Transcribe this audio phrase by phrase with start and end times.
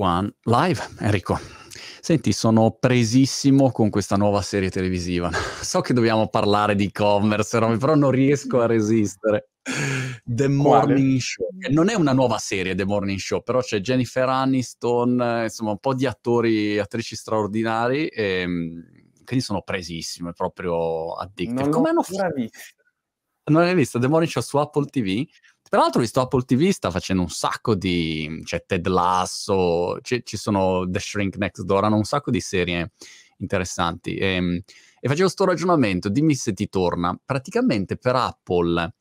[0.00, 1.38] One Live, Enrico.
[2.00, 5.30] Senti, sono presissimo con questa nuova serie televisiva.
[5.68, 9.50] So che dobbiamo parlare di e-commerce, però non riesco a resistere.
[10.24, 11.48] The Morning Show.
[11.70, 15.94] Non è una nuova serie, The Morning Show, però c'è Jennifer Aniston, insomma, un po'
[15.94, 18.06] di attori e attrici straordinari.
[18.06, 18.84] E, ehm,
[19.24, 21.60] quindi sono presissimo, è proprio addictive.
[21.60, 22.34] Non Come hanno fatto?
[23.50, 23.98] Non l'hai visto?
[23.98, 25.26] The Morning Show su Apple TV?
[25.68, 28.40] Tra l'altro visto Apple TV sta facendo un sacco di...
[28.44, 32.92] c'è Ted Lasso, ci sono The Shrink Next Door, hanno un sacco di serie
[33.38, 34.16] interessanti.
[34.16, 34.60] E, ehm,
[35.00, 37.18] e facevo sto ragionamento, dimmi se ti torna.
[37.22, 38.94] Praticamente per Apple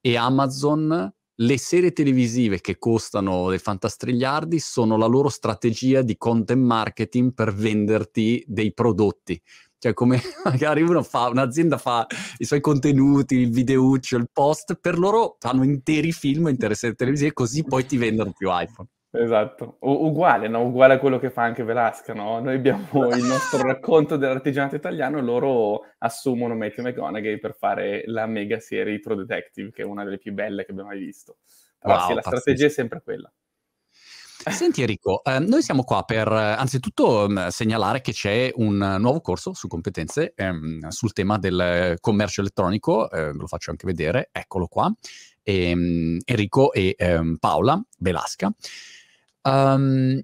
[0.00, 6.62] e Amazon le serie televisive che costano dei fantastrigliardi sono la loro strategia di content
[6.62, 9.38] marketing per venderti dei prodotti.
[9.86, 12.06] Cioè, come magari uno fa, un'azienda fa
[12.38, 17.32] i suoi contenuti, il videuccio, il post, per loro fanno interi film, intere serie televisive,
[17.32, 18.88] così poi ti vendono più iPhone.
[19.12, 20.64] Esatto, U- uguale, no?
[20.64, 22.40] uguale a quello che fa anche Velasca, no?
[22.40, 28.58] Noi abbiamo il nostro racconto dell'artigianato italiano, loro assumono Matthew McConaughey per fare la mega
[28.58, 31.36] serie Pro Detective, che è una delle più belle che abbiamo mai visto.
[31.78, 32.40] Però wow, sì, la pazzesco.
[32.40, 33.32] strategia è sempre quella.
[34.48, 39.52] Senti Enrico, eh, noi siamo qua per anzitutto mh, segnalare che c'è un nuovo corso
[39.54, 44.92] su competenze ehm, sul tema del commercio elettronico, eh, lo faccio anche vedere, eccolo qua,
[45.42, 48.54] ehm, Enrico e ehm, Paola Belasca.
[49.42, 50.20] Um,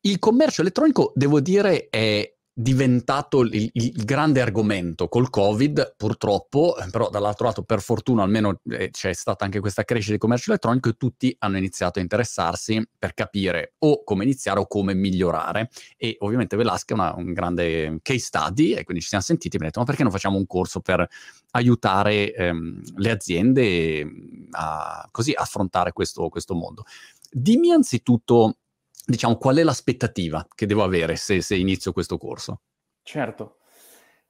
[0.00, 7.10] il commercio elettronico, devo dire, è diventato il, il, grande argomento col Covid, purtroppo, però
[7.10, 10.94] dall'altro lato, per fortuna, almeno eh, c'è stata anche questa crescita di commercio elettronico e
[10.94, 15.68] tutti hanno iniziato a interessarsi per capire o come iniziare o come migliorare.
[15.98, 19.58] E ovviamente Velasca è una, un grande case study e quindi ci siamo sentiti e
[19.58, 21.06] abbiamo detto ma perché non facciamo un corso per
[21.50, 24.10] aiutare ehm, le aziende
[24.52, 26.84] a così affrontare questo, questo mondo.
[27.30, 28.56] Dimmi anzitutto
[29.06, 32.62] diciamo, qual è l'aspettativa che devo avere se, se inizio questo corso?
[33.02, 33.58] Certo.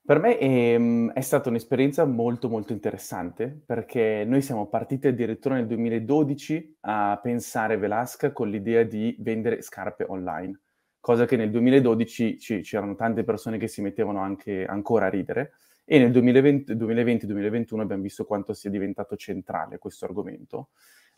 [0.04, 5.56] Per me è, ehm, è, stata un'esperienza molto molto interessante perché noi siamo partiti addirittura
[5.56, 10.60] nel 2012 a pensare Velasca con l'idea di vendere scarpe online,
[11.00, 15.54] cosa che nel 2012 ci, c'erano tante persone che si mettevano anche ancora a ridere
[15.84, 20.68] e nel 2020-2021 abbiamo visto quanto sia diventato centrale questo argomento.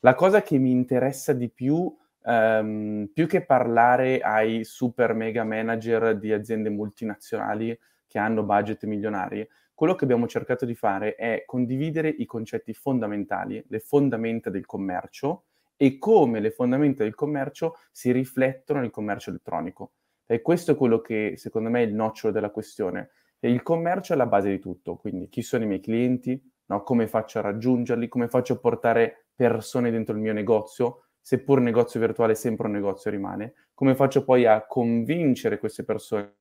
[0.00, 6.18] La cosa che mi interessa di più um, più che parlare ai super mega manager
[6.18, 12.08] di aziende multinazionali che hanno budget milionari, quello che abbiamo cercato di fare è condividere
[12.08, 15.44] i concetti fondamentali, le fondamenta del commercio
[15.76, 19.92] e come le fondamenta del commercio si riflettono nel commercio elettronico.
[20.26, 23.10] E questo è quello che secondo me è il nocciolo della questione.
[23.38, 26.82] E il commercio è la base di tutto, quindi chi sono i miei clienti, no?
[26.82, 32.00] come faccio a raggiungerli, come faccio a portare persone dentro il mio negozio, seppur negozio
[32.00, 36.32] virtuale sempre un negozio rimane, come faccio poi a convincere queste persone a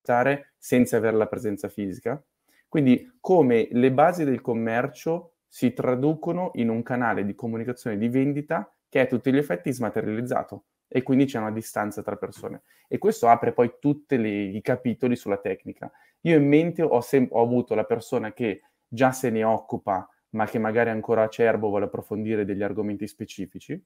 [0.00, 2.24] stare senza avere la presenza fisica?
[2.66, 8.74] Quindi come le basi del commercio si traducono in un canale di comunicazione di vendita
[8.88, 12.62] che è a tutti gli effetti smaterializzato e quindi c'è una distanza tra persone.
[12.88, 15.92] E questo apre poi tutti i capitoli sulla tecnica.
[16.22, 20.46] Io in mente ho, sem- ho avuto la persona che già se ne occupa, ma
[20.46, 23.78] che magari ancora acerbo vuole approfondire degli argomenti specifici,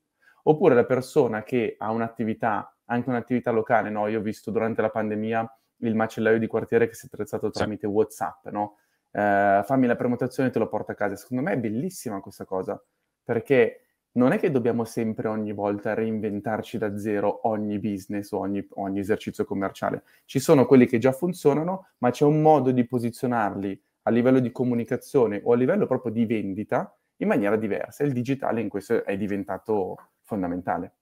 [0.47, 4.07] oppure la persona che ha un'attività, anche un'attività locale, no?
[4.09, 7.87] Io ho visto durante la pandemia il macellaio di quartiere che si è attrezzato tramite
[7.87, 7.93] sì.
[7.93, 8.79] WhatsApp, no?
[9.11, 11.17] Eh, fammi la prenotazione e te lo porto a casa.
[11.17, 12.83] Secondo me è bellissima questa cosa,
[13.23, 13.81] perché
[14.13, 19.01] non è che dobbiamo sempre ogni volta reinventarci da zero ogni business o ogni, ogni
[19.01, 20.05] esercizio commerciale.
[20.25, 24.53] Ci sono quelli che già funzionano, ma c'è un modo di posizionarli a livello di
[24.53, 28.05] comunicazione o a livello proprio di vendita in maniera diversa.
[28.05, 30.97] Il digitale in questo è diventato fondamentale.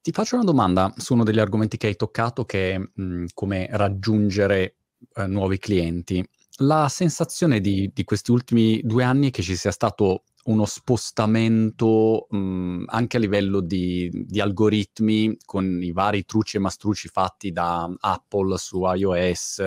[0.00, 3.68] Ti faccio una domanda su uno degli argomenti che hai toccato, che è mh, come
[3.70, 4.76] raggiungere
[5.14, 6.26] eh, nuovi clienti.
[6.60, 12.26] La sensazione di, di, questi ultimi due anni è che ci sia stato uno spostamento
[12.30, 17.88] mh, anche a livello di, di, algoritmi con i vari truci e mastrucci fatti da
[18.00, 19.62] Apple su iOS,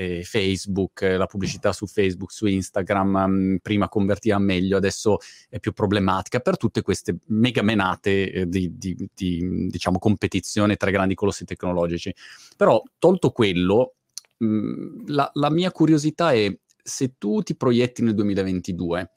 [0.00, 5.18] eh, Facebook, la pubblicità su Facebook, su Instagram, mh, mm, prima convertiva meglio, adesso
[5.50, 10.90] è più problematica per tutte queste mega menate eh, di, di, di, diciamo, competizione tra
[10.90, 12.14] grandi colossi tecnologici.
[12.56, 13.96] Però, tolto quello,
[14.38, 16.50] mh, mm, la, la mia curiosità è
[16.82, 19.10] se tu ti proietti nel 2022,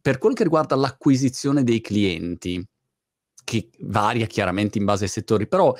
[0.00, 2.66] per quello che riguarda l'acquisizione dei clienti,
[3.44, 5.74] che varia chiaramente in base ai settori, però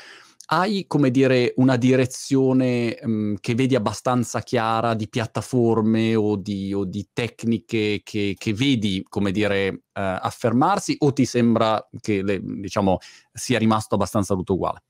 [0.52, 6.84] hai, come dire, una direzione um, che vedi abbastanza chiara di piattaforme o di, o
[6.84, 12.98] di tecniche che, che, vedi, come dire, uh, affermarsi o ti sembra che, le, diciamo,
[13.32, 14.82] sia rimasto abbastanza tutto uguale?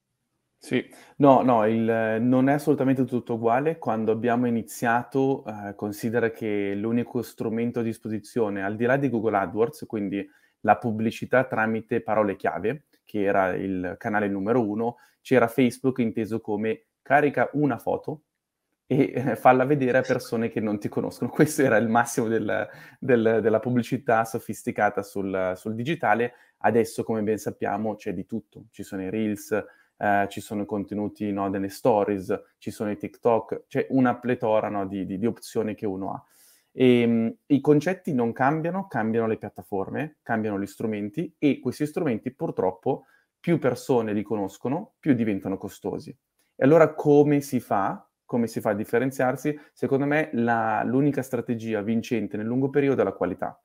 [0.57, 0.83] Sì,
[1.17, 3.79] no, no, il, non è assolutamente tutto uguale.
[3.79, 9.39] Quando abbiamo iniziato, eh, considera che l'unico strumento a disposizione, al di là di Google
[9.39, 10.27] AdWords, quindi
[10.61, 16.85] la pubblicità tramite parole chiave, che era il canale numero uno, c'era Facebook inteso come
[17.03, 18.23] carica una foto
[18.87, 21.29] e eh, falla vedere a persone che non ti conoscono.
[21.35, 22.69] Questo era il massimo del,
[23.01, 26.35] del, della pubblicità sofisticata sul, sul digitale.
[26.59, 28.67] Adesso, come ben sappiamo, c'è di tutto.
[28.71, 29.51] Ci sono i reels,
[29.97, 34.69] eh, ci sono i contenuti no, delle stories, ci sono i TikTok, c'è una pletora
[34.69, 36.25] no, di, di, di, opzioni che uno ha.
[36.73, 42.33] E, um, I concetti non cambiano, cambiano le piattaforme, cambiano gli strumenti e questi strumenti
[42.33, 43.05] purtroppo
[43.41, 46.11] più persone li conoscono, più diventano costosi.
[46.11, 48.07] E allora come si fa?
[48.25, 49.59] Come si fa a differenziarsi?
[49.73, 53.61] Secondo me la, l'unica strategia vincente nel lungo periodo è la qualità.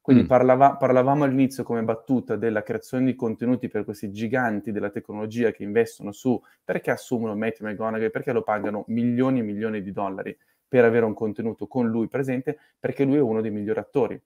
[0.00, 0.26] Quindi mm.
[0.26, 5.62] parlava, parlavamo all'inizio come battuta della creazione di contenuti per questi giganti della tecnologia che
[5.62, 10.36] investono su perché assumono Matthew McGonagall, perché lo pagano milioni e milioni di dollari
[10.72, 14.18] per avere un contenuto con lui presente, perché lui è uno dei migliori attori.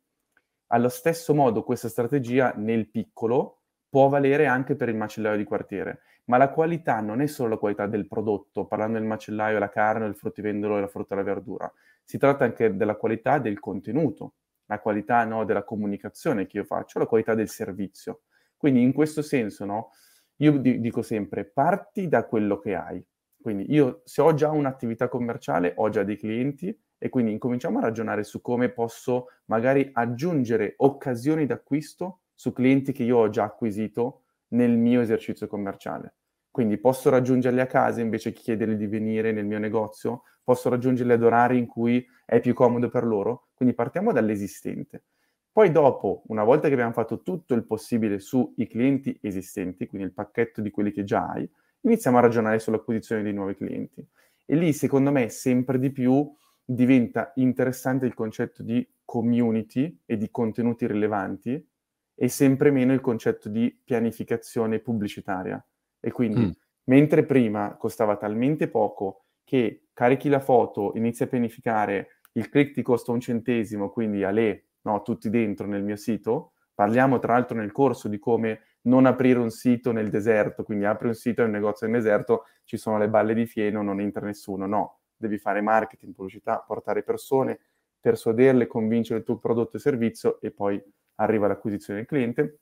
[0.69, 6.03] Allo stesso modo questa strategia nel piccolo può valere anche per il macellaio di quartiere,
[6.27, 10.07] ma la qualità non è solo la qualità del prodotto, parlando del macellaio, la carne,
[10.07, 11.73] il fruttivendolo la frutta e la verdura,
[12.05, 14.35] si tratta anche della qualità del contenuto
[14.67, 18.21] la qualità no, della comunicazione che io faccio, la qualità del servizio.
[18.57, 19.91] Quindi in questo senso, no,
[20.37, 23.05] io di- dico sempre, parti da quello che hai.
[23.41, 27.83] Quindi io se ho già un'attività commerciale, ho già dei clienti e quindi incominciamo a
[27.83, 34.23] ragionare su come posso magari aggiungere occasioni d'acquisto su clienti che io ho già acquisito
[34.49, 36.17] nel mio esercizio commerciale.
[36.51, 41.13] Quindi posso raggiungerli a casa invece che chiedergli di venire nel mio negozio, posso raggiungerli
[41.13, 43.49] ad orari in cui è più comodo per loro.
[43.55, 45.05] Quindi partiamo dall'esistente.
[45.53, 50.15] Poi dopo, una volta che abbiamo fatto tutto il possibile sui clienti esistenti, quindi il
[50.15, 51.51] pacchetto di quelli che già hai,
[51.87, 54.07] iniziamo a ragionare sull'acquisizione dei nuovi clienti.
[54.45, 56.31] E lì, secondo me, sempre di più
[56.65, 61.65] diventa interessante il concetto di community e di contenuti rilevanti
[62.15, 65.65] e sempre meno il concetto di pianificazione pubblicitaria.
[66.01, 66.51] E quindi, mm.
[66.85, 72.83] mentre prima costava talmente poco che carichi la foto, inizi a pianificare, il click ti
[72.83, 77.57] costa un centesimo, quindi a lei, no, tutti dentro nel mio sito, parliamo tra l'altro
[77.57, 81.45] nel corso di come non aprire un sito nel deserto, quindi apri un sito e
[81.45, 85.39] un negozio nel deserto, ci sono le balle di fieno, non entra nessuno, no, devi
[85.39, 87.61] fare marketing, pubblicità, portare persone,
[88.01, 90.83] persuaderle, convincere il tuo prodotto e servizio e poi
[91.17, 92.61] arriva l'acquisizione del cliente.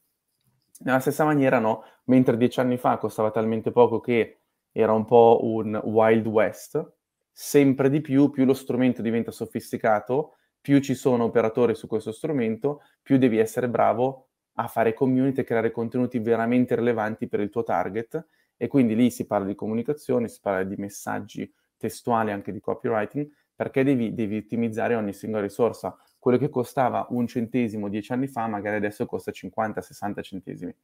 [0.81, 4.41] Nella stessa maniera, no, mentre dieci anni fa costava talmente poco che
[4.73, 6.93] era un po' un Wild West,
[7.31, 12.81] sempre di più, più lo strumento diventa sofisticato, più ci sono operatori su questo strumento,
[13.03, 17.63] più devi essere bravo a fare community e creare contenuti veramente rilevanti per il tuo
[17.63, 18.27] target.
[18.57, 23.29] E quindi lì si parla di comunicazione, si parla di messaggi testuali, anche di copywriting,
[23.55, 28.47] perché devi, devi ottimizzare ogni singola risorsa quello che costava un centesimo dieci anni fa,
[28.47, 30.75] magari adesso costa 50-60 centesimi.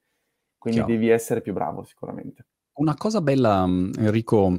[0.58, 0.94] Quindi Chiaro.
[0.94, 2.46] devi essere più bravo sicuramente.
[2.74, 4.54] Una cosa bella, mm, Enrico,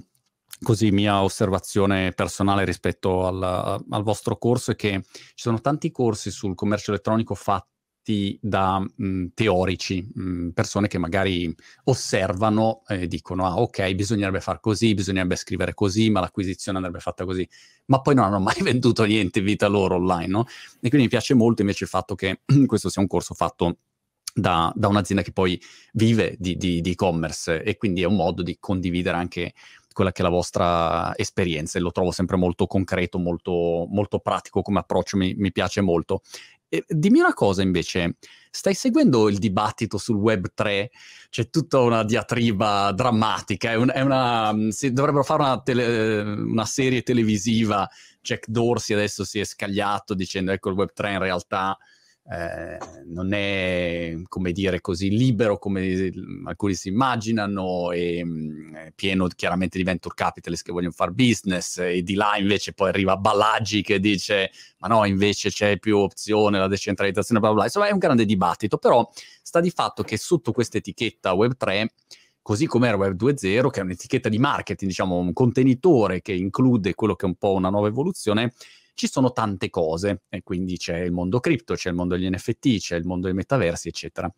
[0.64, 6.32] così mia osservazione personale rispetto al, al, vostro corso è che ci sono tanti corsi
[6.32, 7.71] sul commercio elettronico fatti
[8.42, 11.54] da mh, teorici, mh, persone che magari
[11.86, 17.26] osservano e dicono, ah ok, bisognerebbe fare così, bisognerebbe scrivere così, ma l'acquisizione andrebbe fatta
[17.26, 17.48] così,
[17.86, 20.46] ma poi non hanno mai venduto niente in vita loro online, no?
[20.80, 23.78] E quindi mi piace molto invece il fatto che questo sia un corso fatto
[24.34, 25.62] da, da, un'azienda che poi
[25.94, 29.54] vive di, di, di e-commerce e quindi è un modo di condividere anche
[29.94, 34.62] quella che è la vostra esperienza e lo trovo sempre molto concreto, molto, molto pratico
[34.62, 36.22] come approccio, mi, mi piace molto.
[36.88, 38.16] Dimmi una cosa invece,
[38.50, 40.90] stai seguendo il dibattito sul Web 3?
[41.30, 46.66] C'è tutta una diatriba drammatica, è, un, è una, si, dovrebbero fare una, tele, una,
[46.66, 47.90] serie televisiva,
[48.22, 51.78] Jack Dorsey adesso si è scagliato dicendo ecco il Web 3 in realtà
[52.30, 56.12] eh, non è, come dire, così libero come
[56.46, 62.04] alcuni si immaginano, e, mm, pieno chiaramente di venture capitalist che vogliono fare business, e
[62.04, 66.68] di là invece poi arriva Ballaggi che dice ma no, invece c'è più opzione, la
[66.68, 67.66] decentralizzazione, bla bla bla.
[67.66, 69.08] Insomma è un grande dibattito, però
[69.42, 71.88] sta di fatto che sotto questa etichetta Web3
[72.42, 76.96] così come era Web 2.0, che è un'etichetta di marketing, diciamo un contenitore che include
[76.96, 78.54] quello che è un po' una nuova evoluzione,
[78.94, 82.78] ci sono tante cose, e quindi c'è il mondo cripto, c'è il mondo degli NFT,
[82.78, 84.32] c'è il mondo dei metaversi, eccetera.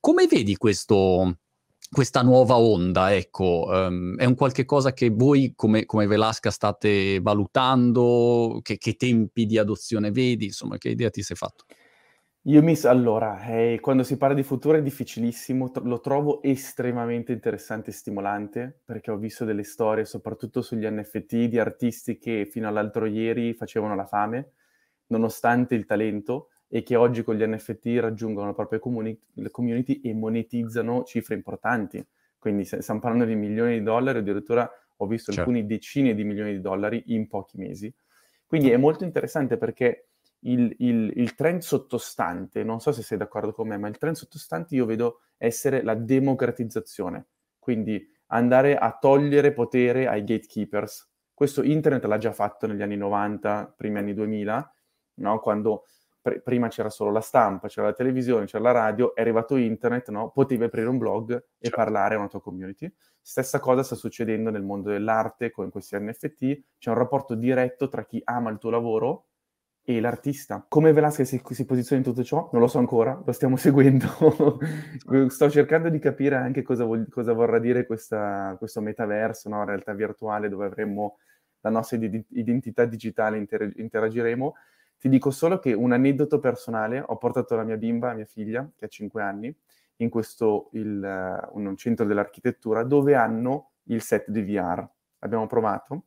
[0.00, 1.38] Come vedi questo,
[1.90, 7.20] questa nuova onda, ecco, um, è un qualche cosa che voi come, come Velasca state
[7.20, 8.60] valutando?
[8.62, 10.46] Che, che, tempi di adozione vedi?
[10.46, 11.64] Insomma, che idea ti sei fatto?
[12.48, 12.78] Io mi...
[12.84, 17.92] Allora, eh, quando si parla di futuro è difficilissimo, tro- lo trovo estremamente interessante e
[17.92, 23.52] stimolante, perché ho visto delle storie, soprattutto sugli NFT, di artisti che fino all'altro ieri
[23.54, 24.52] facevano la fame,
[25.06, 30.14] nonostante il talento, e che oggi con gli NFT raggiungono le proprie comuni- community e
[30.14, 32.04] monetizzano cifre importanti.
[32.38, 35.50] Quindi stiamo parlando di milioni di dollari, addirittura ho visto certo.
[35.50, 37.92] alcuni decine di milioni di dollari in pochi mesi.
[38.46, 40.10] Quindi è molto interessante perché
[40.46, 44.16] il, il, il, trend sottostante, non so se sei d'accordo con me, ma il trend
[44.16, 47.26] sottostante io vedo essere la democratizzazione,
[47.58, 51.10] quindi andare a togliere potere ai gatekeepers.
[51.32, 54.74] Questo internet l'ha già fatto negli anni 90, primi anni 2000,
[55.14, 55.38] no?
[55.40, 55.84] quando
[56.20, 60.08] pr- prima c'era solo la stampa, c'era la televisione, c'era la radio, è arrivato internet,
[60.10, 60.30] no?
[60.30, 61.76] potevi aprire un blog e certo.
[61.76, 62.90] parlare a una tua community.
[63.20, 68.04] Stessa cosa sta succedendo nel mondo dell'arte con questi NFT, c'è un rapporto diretto tra
[68.04, 69.26] chi ama il tuo lavoro
[69.88, 70.66] e l'artista.
[70.68, 72.50] Come Velasquez si, si, posiziona in tutto ciò?
[72.52, 74.58] Non lo so ancora, lo stiamo seguendo.
[75.28, 79.64] Sto cercando di capire anche cosa, vol- cosa vorrà dire questa, questo metaverso, no?
[79.64, 81.18] realtà virtuale dove avremo
[81.60, 84.54] la nostra id- identità digitale, inter- interagiremo.
[84.98, 88.86] Ti dico solo che un aneddoto personale, ho portato la mia bimba, mia figlia, che
[88.86, 89.56] ha 5 anni,
[89.98, 94.84] in questo, il, uh, un centro dell'architettura dove hanno il set di VR.
[95.20, 96.06] Abbiamo provato.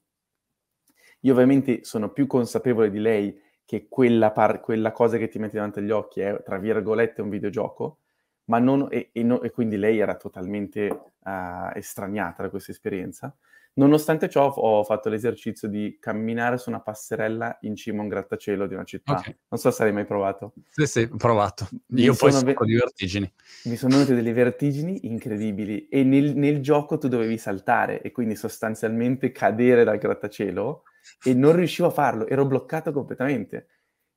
[1.22, 5.54] Io ovviamente sono più consapevole di lei che quella, par- quella, cosa che ti metti
[5.54, 8.00] davanti agli occhi è, tra virgolette, un videogioco,
[8.46, 13.32] ma non, e, e, no, e quindi lei era totalmente uh, estraniata da questa esperienza.
[13.74, 18.66] Nonostante ciò, ho fatto l'esercizio di camminare su una passerella in cima a un grattacielo
[18.66, 19.20] di una città.
[19.20, 19.38] Okay.
[19.50, 20.54] Non so se hai mai provato.
[20.72, 21.70] Sì, sì, ho provato.
[21.90, 23.32] Io poi sono ve- di vertigini.
[23.66, 28.36] Mi sono venute delle vertigini incredibili e nel, nel, gioco tu dovevi saltare e quindi
[28.36, 30.86] sostanzialmente cadere dal grattacielo
[31.24, 33.68] e non riuscivo a farlo, ero bloccato completamente.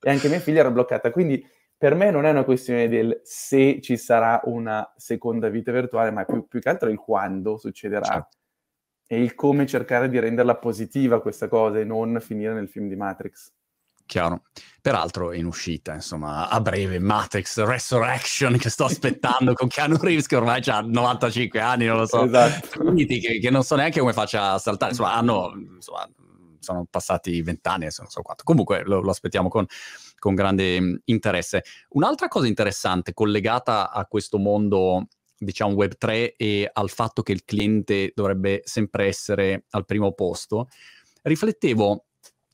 [0.00, 1.44] E anche mia figlia era bloccata, quindi
[1.82, 6.24] per me non è una questione del se ci sarà una seconda vita virtuale, ma
[6.24, 8.04] più, più che altro il quando succederà.
[8.04, 8.36] Certo.
[9.06, 12.94] E il come cercare di renderla positiva questa cosa e non finire nel film di
[12.94, 13.52] Matrix.
[14.06, 14.42] Chiaro.
[14.80, 20.26] Peraltro è in uscita, insomma, a breve Matrix Resurrection che sto aspettando con Keanu Reeves
[20.26, 22.24] che ormai ha 95 anni, non lo so.
[22.24, 22.94] Esatto.
[22.94, 26.08] Che, che non so neanche come faccia a saltare, insomma, hanno insomma,
[26.62, 28.44] sono passati vent'anni, non so quanto.
[28.44, 29.66] Comunque lo, lo aspettiamo con,
[30.18, 31.64] con grande mm, interesse.
[31.90, 37.44] Un'altra cosa interessante collegata a questo mondo diciamo web 3 e al fatto che il
[37.44, 40.68] cliente dovrebbe sempre essere al primo posto,
[41.22, 42.04] riflettevo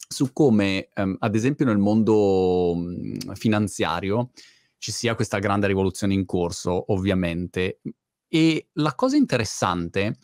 [0.08, 4.30] su come, um, ad esempio, nel mondo um, finanziario
[4.78, 7.80] ci sia questa grande rivoluzione in corso, ovviamente.
[8.26, 10.16] E la cosa interessante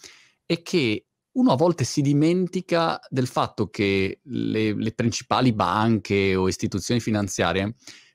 [0.47, 6.49] è che uno a volte si dimentica del fatto che le, le principali banche o
[6.49, 7.75] istituzioni finanziarie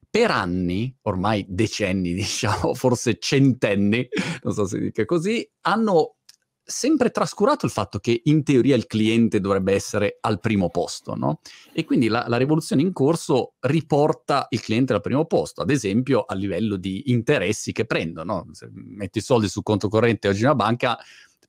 [0.09, 4.07] per anni, ormai decenni, diciamo, forse centenni,
[4.43, 6.15] non so se dica così, hanno
[6.69, 11.39] sempre trascurato il fatto che in teoria il cliente dovrebbe essere al primo posto, no?
[11.73, 16.21] E quindi la, la, rivoluzione in corso riporta il cliente al primo posto, ad esempio
[16.21, 18.47] a livello di interessi che prendono.
[18.51, 20.97] Se metti soldi sul conto corrente oggi in una banca,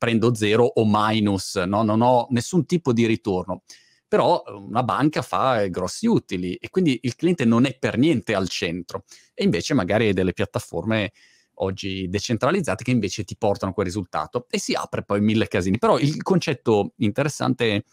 [0.01, 1.83] prendo zero o minus, no?
[1.83, 3.65] non ho nessun tipo di ritorno.
[4.09, 8.49] Però una banca fa grossi utili e quindi il cliente non è per niente al
[8.49, 9.05] centro.
[9.35, 11.13] E invece magari delle piattaforme
[11.57, 15.77] oggi decentralizzate che invece ti portano quel risultato e si apre poi mille casini.
[15.77, 17.85] Però il concetto interessante è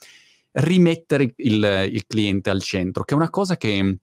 [0.63, 3.97] rimettere il, il cliente al centro, che è una cosa che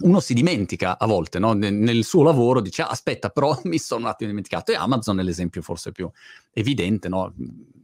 [0.00, 1.52] uno si dimentica a volte, no?
[1.52, 5.22] nel, suo lavoro dice ah, aspetta però mi sono un attimo dimenticato e Amazon è
[5.22, 6.10] l'esempio forse più
[6.52, 7.32] evidente, no?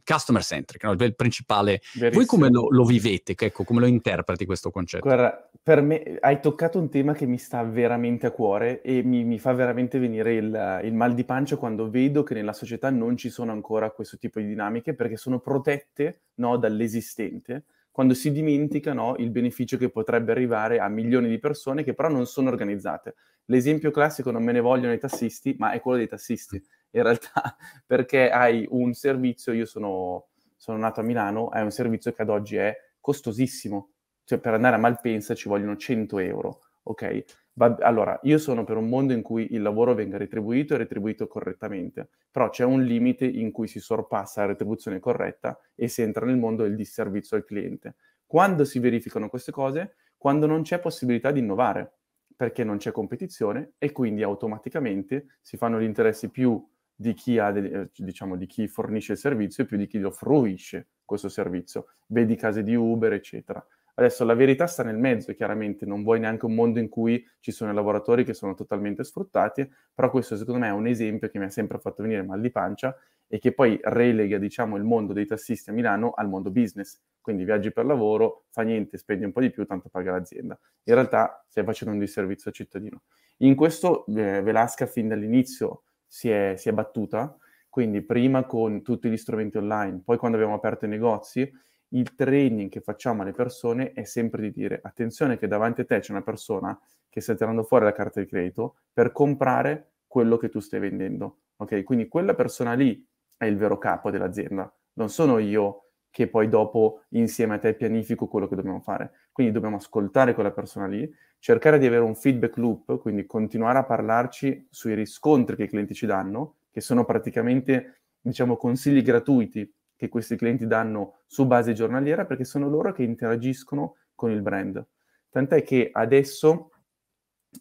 [0.05, 0.93] customer centric, no?
[0.93, 1.81] il principale.
[1.95, 2.11] Verissimo.
[2.11, 5.05] Voi come lo, lo vivete, ecco, come lo interpreti questo concetto?
[5.05, 9.25] Guarda, per me hai toccato un tema che mi sta veramente a cuore e mi,
[9.25, 13.17] mi fa veramente venire il, il mal di pancia quando vedo che nella società non
[13.17, 18.95] ci sono ancora questo tipo di dinamiche perché sono protette no, dall'esistente quando si dimentica
[18.95, 23.15] no, il beneficio che potrebbe arrivare a milioni di persone che però non sono organizzate.
[23.45, 26.61] L'esempio classico, non me ne vogliono i tassisti, ma è quello dei tassisti.
[26.93, 27.55] In realtà,
[27.87, 32.31] perché hai un servizio, io sono, sono nato a Milano, hai un servizio che ad
[32.31, 33.91] oggi è costosissimo.
[34.25, 37.42] Cioè, per andare a Malpensa ci vogliono 100 euro, ok?
[37.55, 41.27] Va, allora, io sono per un mondo in cui il lavoro venga retribuito e retribuito
[41.27, 46.25] correttamente, però c'è un limite in cui si sorpassa la retribuzione corretta e si entra
[46.25, 47.97] nel mondo del disservizio al cliente.
[48.27, 49.97] Quando si verificano queste cose?
[50.17, 51.99] Quando non c'è possibilità di innovare,
[52.35, 57.55] perché non c'è competizione e quindi automaticamente si fanno gli interessi più di chi, ha,
[57.57, 61.87] eh, diciamo, di chi fornisce il servizio e più di chi lo fruisce questo servizio.
[62.07, 63.65] Vedi case di Uber, eccetera.
[63.95, 67.53] Adesso la verità sta nel mezzo, chiaramente, non vuoi neanche un mondo in cui ci
[67.53, 71.45] sono lavoratori che sono totalmente sfruttati, però questo secondo me è un esempio che mi
[71.45, 72.97] ha sempre fatto venire mal di pancia
[73.27, 77.01] e che poi relega, diciamo, il mondo dei tassisti a Milano al mondo business.
[77.21, 80.59] Quindi viaggi per lavoro, fa niente, spendi un po' di più, tanto paga l'azienda.
[80.85, 83.03] In realtà stai facendo un disservizio al cittadino.
[83.39, 87.37] In questo eh, Velasca fin dall'inizio si è, si è battuta,
[87.69, 91.51] quindi prima con tutti gli strumenti online, poi quando abbiamo aperto i negozi,
[91.93, 95.99] il training che facciamo alle persone è sempre di dire attenzione che davanti a te
[96.01, 100.49] c'è una persona che sta tirando fuori la carta di credito per comprare quello che
[100.49, 101.39] tu stai vendendo.
[101.57, 101.83] Ok?
[101.83, 103.07] Quindi quella persona lì
[103.37, 108.29] è il vero capo dell'azienda, non sono io che poi dopo insieme a te pianifico
[108.29, 109.13] quello che dobbiamo fare.
[109.33, 113.85] Quindi dobbiamo ascoltare quella persona lì, cercare di avere un feedback loop, quindi continuare a
[113.85, 119.73] parlarci sui riscontri che i clienti ci danno, che sono praticamente, diciamo, consigli gratuiti
[120.03, 124.85] che questi clienti danno su base giornaliera perché sono loro che interagiscono con il brand.
[125.31, 126.71] Tant'è che adesso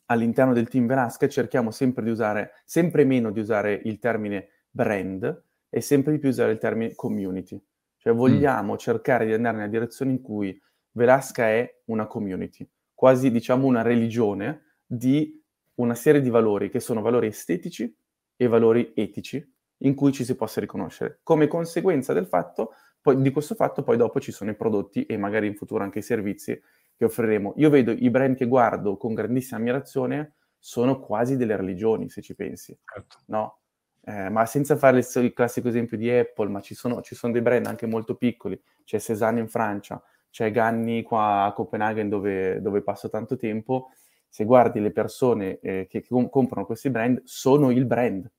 [0.05, 5.43] all'interno del team Velasca cerchiamo sempre di usare, sempre meno di usare il termine brand
[5.69, 7.63] e sempre di più usare il termine community.
[7.97, 8.77] Cioè vogliamo mm.
[8.77, 10.59] cercare di andare nella direzione in cui
[10.93, 15.39] Velasca è una community, quasi diciamo una religione di
[15.75, 17.95] una serie di valori che sono valori estetici
[18.35, 19.47] e valori etici
[19.81, 21.19] in cui ci si possa riconoscere.
[21.23, 25.17] Come conseguenza del fatto, poi, di questo fatto, poi dopo ci sono i prodotti e
[25.17, 26.59] magari in futuro anche i servizi
[26.95, 27.53] che offriremo.
[27.57, 32.35] Io vedo i brand che guardo con grandissima ammirazione sono quasi delle religioni, se ci
[32.35, 32.77] pensi.
[32.85, 33.17] Certo.
[33.25, 33.61] No?
[34.03, 37.33] Eh, ma senza fare il, il, classico esempio di Apple, ma ci sono, ci sono,
[37.33, 38.59] dei brand anche molto piccoli.
[38.83, 43.89] C'è Cézanne in Francia, c'è Ganni qua a Copenaghen dove, dove passo tanto tempo.
[44.27, 48.31] Se guardi le persone eh, che com- comprano questi brand, sono il brand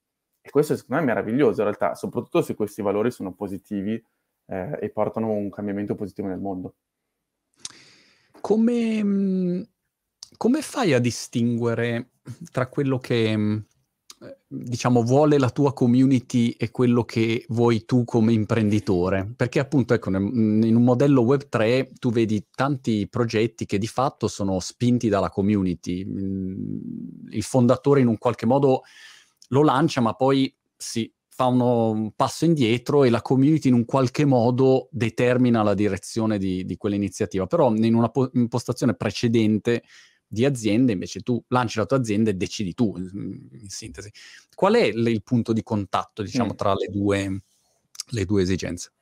[0.42, 3.92] e questo secondo me è meraviglioso in realtà, soprattutto se questi valori sono positivi
[4.46, 6.74] eh, e portano un cambiamento positivo nel mondo.
[8.40, 9.62] Come, mm,
[10.36, 12.10] come fai a distinguere
[12.50, 13.58] tra quello che mm,
[14.46, 20.10] diciamo vuole la tua community e quello che vuoi tu come imprenditore perché appunto ecco
[20.10, 25.08] mm, in un modello web 3 tu vedi tanti progetti che di fatto sono spinti
[25.08, 26.04] dalla community
[27.30, 28.82] il fondatore in un qualche modo
[29.52, 33.84] lo lancia, ma poi si fa uno, un passo indietro e la community in un
[33.84, 37.46] qualche modo determina la direzione di, di quell'iniziativa.
[37.46, 39.84] Però in una po- impostazione precedente
[40.26, 44.10] di azienda, invece tu lanci la tua azienda e decidi tu, in sintesi.
[44.54, 46.56] Qual è l- il punto di contatto, diciamo, mm.
[46.56, 47.42] tra le due,
[48.08, 48.92] le due esigenze?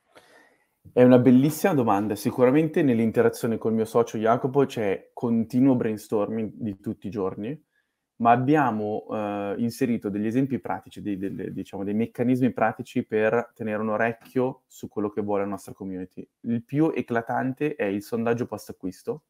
[0.93, 2.15] È una bellissima domanda.
[2.15, 7.57] Sicuramente nell'interazione col mio socio Jacopo c'è continuo brainstorming di tutti i giorni
[8.21, 13.81] ma abbiamo eh, inserito degli esempi pratici, dei, delle, diciamo, dei meccanismi pratici per tenere
[13.81, 16.27] un orecchio su quello che vuole la nostra community.
[16.41, 19.23] Il più eclatante è il sondaggio post-acquisto,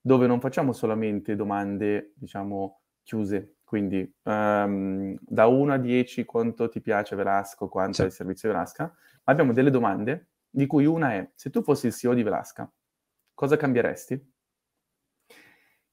[0.00, 6.80] dove non facciamo solamente domande, diciamo, chiuse, quindi um, da 1 a 10 quanto ti
[6.80, 11.30] piace Velasco, quanto è il servizio Velasca, ma abbiamo delle domande di cui una è,
[11.34, 12.70] se tu fossi il CEO di Velasca,
[13.34, 14.32] cosa cambieresti?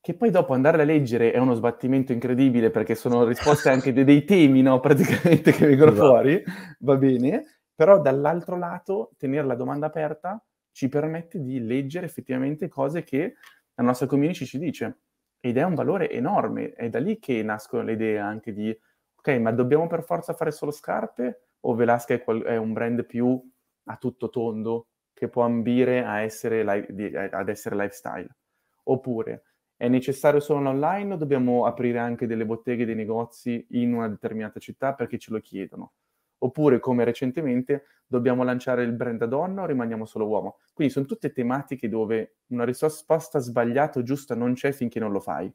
[0.01, 4.03] Che poi dopo andare a leggere è uno sbattimento incredibile perché sono risposte anche de-
[4.03, 6.07] dei temi, no, praticamente che vengono esatto.
[6.07, 6.43] fuori,
[6.79, 13.03] va bene, però dall'altro lato tenere la domanda aperta ci permette di leggere effettivamente cose
[13.03, 13.35] che
[13.75, 15.01] la nostra community ci dice.
[15.39, 18.75] Ed è un valore enorme, è da lì che nascono le idee anche di
[19.15, 21.49] ok, ma dobbiamo per forza fare solo scarpe?
[21.61, 23.39] O Velasca è, qual- è un brand più
[23.85, 28.35] a tutto tondo che può ambire a essere li- ad essere lifestyle?
[28.83, 29.43] Oppure
[29.81, 34.59] è necessario solo online o dobbiamo aprire anche delle botteghe, dei negozi in una determinata
[34.59, 35.93] città perché ce lo chiedono?
[36.37, 40.59] Oppure, come recentemente, dobbiamo lanciare il brand da donna o rimaniamo solo uomo?
[40.71, 45.19] Quindi sono tutte tematiche dove una risposta sbagliata o giusta non c'è finché non lo
[45.19, 45.51] fai.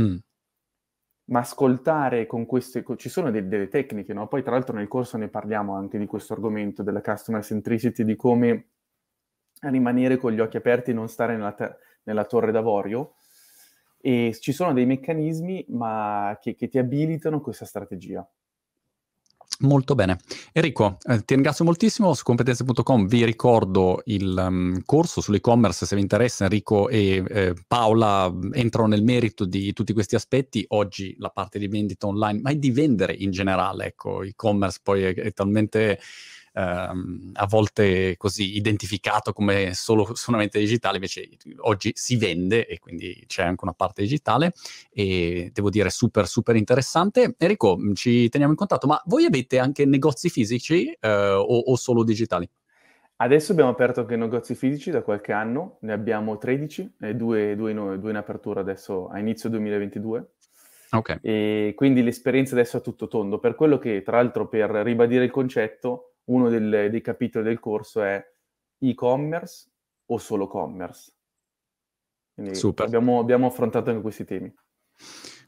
[0.00, 0.16] Mm.
[1.24, 2.82] Ma ascoltare con queste...
[2.96, 4.28] ci sono de- delle tecniche, no?
[4.28, 8.16] Poi tra l'altro nel corso ne parliamo anche di questo argomento, della customer centricity, di
[8.16, 8.68] come
[9.60, 13.12] rimanere con gli occhi aperti e non stare nella, te- nella torre d'avorio
[14.00, 15.66] e ci sono dei meccanismi
[16.40, 18.28] che, che ti abilitano questa strategia.
[19.60, 20.18] Molto bene.
[20.52, 22.14] Enrico, eh, ti ringrazio moltissimo.
[22.14, 28.30] Su competenze.com vi ricordo il um, corso sull'e-commerce, se vi interessa Enrico e eh, Paola
[28.30, 30.64] mm, entrano nel merito di tutti questi aspetti.
[30.68, 33.86] Oggi la parte di vendita online, ma è di vendere in generale.
[33.86, 35.98] Ecco, e-commerce poi è, è talmente
[36.54, 43.24] ehm, a volte così identificato come solo solamente digitale, invece oggi si vende e quindi
[43.26, 44.52] c'è anche una parte digitale
[44.90, 47.34] e devo dire super super interessante.
[47.38, 52.04] Enrico, ci teniamo in contatto, ma voi avete anche negozi fisici eh, o, o solo
[52.04, 52.48] digitali?
[53.20, 57.72] Adesso abbiamo aperto anche negozi fisici da qualche anno, ne abbiamo 13, e due, due,
[57.72, 60.26] in, due in apertura adesso a inizio 2022.
[60.92, 61.18] Ok.
[61.20, 63.40] E quindi l'esperienza adesso è tutto tondo.
[63.40, 68.02] Per quello che, tra l'altro, per ribadire il concetto, uno del, dei capitoli del corso
[68.02, 68.24] è
[68.78, 69.70] e-commerce
[70.06, 71.12] o solo commerce.
[72.34, 72.86] Quindi Super.
[72.86, 74.54] Abbiamo, abbiamo affrontato anche questi temi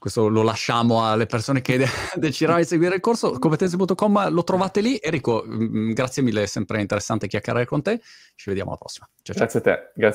[0.01, 1.85] questo lo lasciamo alle persone che
[2.17, 3.39] decideranno di seguire il corso.
[3.39, 4.99] Competenze.com lo trovate lì.
[5.01, 8.01] Enrico, mm, grazie mille, è sempre interessante chiacchierare con te.
[8.35, 9.07] Ci vediamo alla prossima.
[9.21, 9.45] Ciao, ciao.
[9.45, 9.93] Grazie a te.
[9.95, 10.13] Grazie a